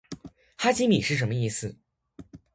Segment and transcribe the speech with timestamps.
[0.57, 1.77] 哈基米是什么意思？